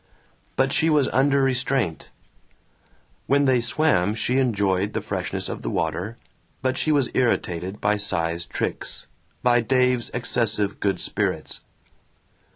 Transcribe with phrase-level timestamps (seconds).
[0.55, 2.09] But she was under restraint.
[3.27, 6.17] When they swam she enjoyed the freshness of the water
[6.63, 9.05] but she was irritated by Cy's tricks,
[9.43, 11.61] by Dave's excessive good spirits.